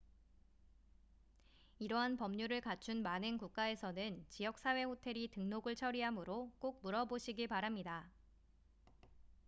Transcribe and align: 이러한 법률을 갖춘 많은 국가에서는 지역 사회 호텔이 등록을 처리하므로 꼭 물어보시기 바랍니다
이러한 1.77 2.17
법률을 2.17 2.59
갖춘 2.61 3.03
많은 3.03 3.37
국가에서는 3.37 4.25
지역 4.29 4.57
사회 4.57 4.81
호텔이 4.81 5.27
등록을 5.29 5.75
처리하므로 5.75 6.51
꼭 6.57 6.79
물어보시기 6.81 7.45
바랍니다 7.45 8.09